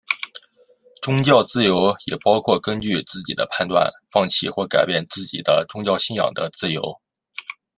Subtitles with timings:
[1.03, 6.99] 宗教自由也包括根据自己的判断放弃或改变自己的宗教信仰的自由。